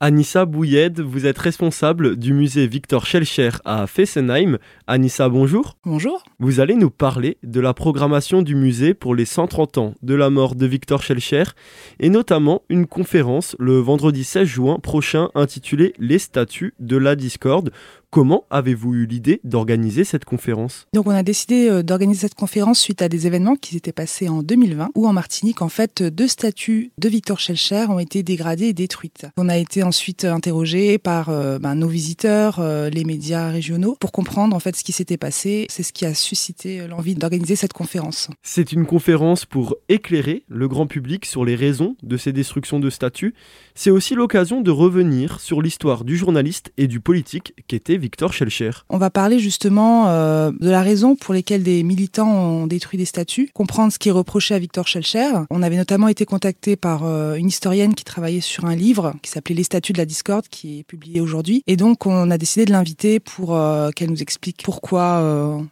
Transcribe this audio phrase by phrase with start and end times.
[0.00, 4.58] Anissa Bouyed, vous êtes responsable du musée Victor Schellcher à Fessenheim.
[4.86, 5.76] Anissa, bonjour.
[5.84, 6.22] Bonjour.
[6.38, 10.30] Vous allez nous parler de la programmation du musée pour les 130 ans de la
[10.30, 11.42] mort de Victor Schellcher
[11.98, 17.72] et notamment une conférence le vendredi 16 juin prochain intitulée Les statuts de la discorde.
[18.10, 20.86] Comment avez-vous eu l'idée d'organiser cette conférence?
[20.94, 24.30] Donc on a décidé euh, d'organiser cette conférence suite à des événements qui s'étaient passés
[24.30, 28.68] en 2020 où en Martinique en fait deux statues de Victor Schellcher ont été dégradées
[28.68, 29.26] et détruites.
[29.36, 34.10] On a été ensuite interrogé par euh, ben, nos visiteurs, euh, les médias régionaux pour
[34.10, 35.66] comprendre en fait ce qui s'était passé.
[35.68, 38.30] C'est ce qui a suscité l'envie d'organiser cette conférence.
[38.42, 42.88] C'est une conférence pour éclairer le grand public sur les raisons de ces destructions de
[42.88, 43.34] statues.
[43.74, 48.70] C'est aussi l'occasion de revenir sur l'histoire du journaliste et du politique qu'était Victor Schellcher.
[48.88, 53.04] On va parler justement euh, de la raison pour lesquelles des militants ont détruit des
[53.04, 55.30] statues, comprendre ce qui est reproché à Victor Schellcher.
[55.50, 59.30] On avait notamment été contacté par euh, une historienne qui travaillait sur un livre qui
[59.30, 61.62] s'appelait Les statues de la discorde, qui est publié aujourd'hui.
[61.66, 65.18] Et donc on a décidé de l'inviter pour euh, qu'elle nous explique pourquoi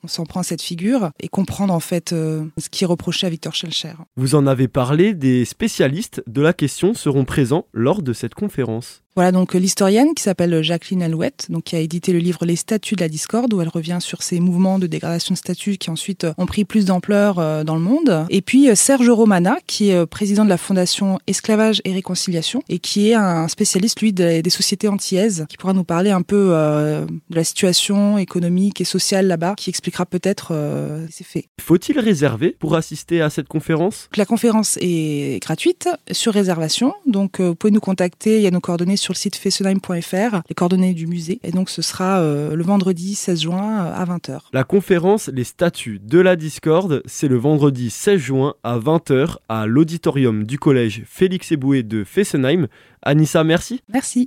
[0.02, 3.30] on s'en prend à cette figure et comprendre en fait ce qui est reproché à
[3.30, 3.92] Victor Schellcher.
[4.16, 9.02] Vous en avez parlé, des spécialistes de la question seront présents lors de cette conférence.
[9.17, 12.97] Voilà donc l'historienne qui s'appelle Jacqueline Alouette, donc qui a édité le livre Les statuts
[12.97, 16.25] de la discorde où elle revient sur ces mouvements de dégradation de statuts qui ensuite
[16.25, 18.27] euh, ont pris plus d'ampleur euh, dans le monde.
[18.28, 22.78] Et puis euh, Serge Romana qui est président de la fondation Esclavage et Réconciliation et
[22.78, 27.34] qui est un spécialiste lui des, sociétés antillaises qui pourra nous parler un peu de
[27.34, 30.53] la situation économique et sociale là-bas, qui expliquera peut-être
[31.11, 31.47] ces faits.
[31.61, 34.09] Faut-il réserver pour assister à cette conférence?
[34.17, 38.61] La conférence est gratuite sur réservation, donc vous pouvez nous contacter, il y a nos
[38.61, 41.38] coordonnées sur sur le site fessenheim.fr les coordonnées du musée.
[41.44, 44.40] Et donc ce sera euh, le vendredi 16 juin euh, à 20h.
[44.52, 49.66] La conférence Les statuts de la discorde, c'est le vendredi 16 juin à 20h à
[49.66, 52.66] l'auditorium du collège Félix Eboué de Fessenheim.
[53.02, 53.80] Anissa, merci.
[53.92, 54.24] Merci.